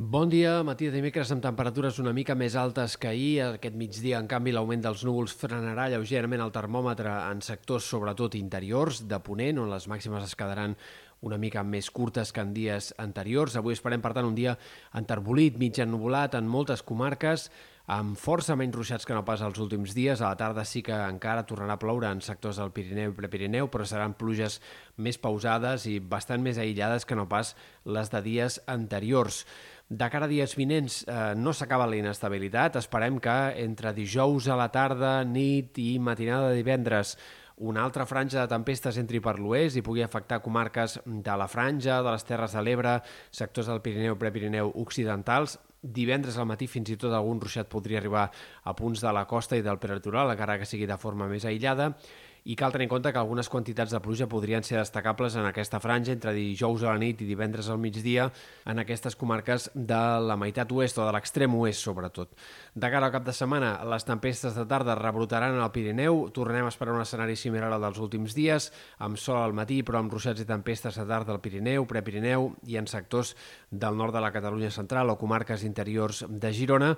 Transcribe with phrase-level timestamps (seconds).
[0.00, 3.34] Bon dia, matí de dimecres amb temperatures una mica més altes que ahir.
[3.44, 9.02] Aquest migdia, en canvi, l'augment dels núvols frenarà lleugerament el termòmetre en sectors, sobretot interiors,
[9.04, 10.78] de Ponent, on les màximes es quedaran
[11.26, 13.56] una mica més curtes que en dies anteriors.
[13.56, 14.56] Avui esperem, per tant, un dia
[14.96, 17.50] enterbolit, mig ennuvolat en moltes comarques,
[17.90, 20.20] amb força menys ruixats que no pas els últims dies.
[20.20, 23.68] A la tarda sí que encara tornarà a ploure en sectors del Pirineu i Prepirineu,
[23.72, 24.60] però seran pluges
[24.96, 29.44] més pausades i bastant més aïllades que no pas les de dies anteriors.
[29.90, 32.78] De cara a dies vinents eh, no s'acaba la inestabilitat.
[32.78, 37.16] Esperem que entre dijous a la tarda, nit i matinada de divendres
[37.60, 42.00] una altra franja de tempestes entri per l'oest i pugui afectar comarques de la franja,
[42.00, 42.94] de les Terres de l'Ebre,
[43.30, 45.58] sectors del Pirineu, Prepirineu occidentals.
[45.80, 48.26] Divendres al matí fins i tot algun ruixat podria arribar
[48.64, 51.94] a punts de la costa i del peritoral, encara que sigui de forma més aïllada
[52.44, 55.80] i cal tenir en compte que algunes quantitats de pluja podrien ser destacables en aquesta
[55.80, 58.30] franja entre dijous a la nit i divendres al migdia
[58.66, 62.32] en aquestes comarques de la meitat oest o de l'extrem oest, sobretot.
[62.74, 66.72] De cara al cap de setmana, les tempestes de tarda rebrotaran al Pirineu, tornem a
[66.72, 70.40] esperar un escenari similar al dels últims dies, amb sol al matí però amb ruixats
[70.40, 73.34] i tempestes de tarda al Pirineu, Prepirineu i en sectors
[73.70, 76.94] del nord de la Catalunya central o comarques interiors de Girona,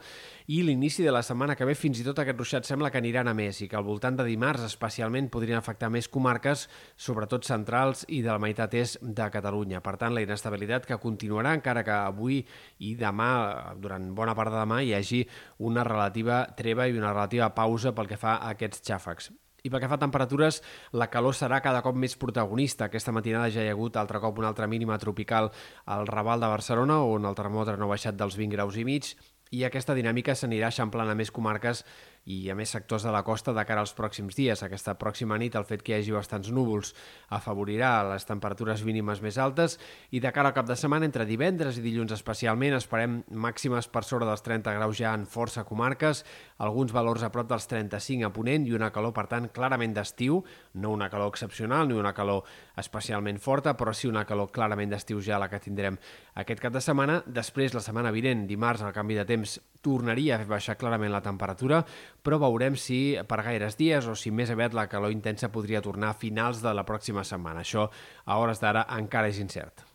[0.46, 3.28] i l'inici de la setmana que ve fins i tot aquest ruixat sembla que aniran
[3.28, 6.66] a més i que al voltant de dimarts especialment podrien afectar més comarques,
[6.96, 9.82] sobretot centrals i de la meitat est de Catalunya.
[9.82, 12.42] Per tant, la inestabilitat que continuarà encara que avui
[12.84, 13.32] i demà,
[13.80, 15.22] durant bona part de demà, hi hagi
[15.64, 19.32] una relativa treva i una relativa pausa pel que fa a aquests xàfecs.
[19.62, 20.58] I pel que fa a temperatures,
[20.98, 22.88] la calor serà cada cop més protagonista.
[22.88, 25.52] Aquesta matinada ja hi ha hagut altre cop una altra mínima tropical
[25.86, 29.12] al Raval de Barcelona, on el termòmetre no ha baixat dels 20 graus i mig,
[29.52, 31.84] i aquesta dinàmica s'anirà eixamplant a més comarques
[32.30, 34.62] i a més sectors de la costa de cara als pròxims dies.
[34.62, 36.92] Aquesta pròxima nit el fet que hi hagi bastants núvols
[37.34, 39.78] afavorirà les temperatures mínimes més altes
[40.10, 44.04] i de cara al cap de setmana, entre divendres i dilluns especialment, esperem màximes per
[44.06, 46.22] sobre dels 30 graus ja en força comarques,
[46.62, 50.42] alguns valors a prop dels 35 a Ponent i una calor, per tant, clarament d'estiu,
[50.78, 52.46] no una calor excepcional ni una calor
[52.78, 55.98] especialment forta, però sí una calor clarament d'estiu ja la que tindrem
[56.38, 57.22] aquest cap de setmana.
[57.26, 61.82] Després, la setmana vinent, dimarts, el canvi de temps tornaria a baixar clarament la temperatura,
[62.22, 66.12] però veurem si per gaires dies o si més aviat la calor intensa podria tornar
[66.12, 67.66] a finals de la pròxima setmana.
[67.66, 67.88] Això,
[68.24, 69.86] a hores d'ara, encara és incert.